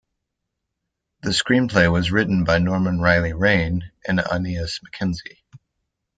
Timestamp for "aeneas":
4.19-4.79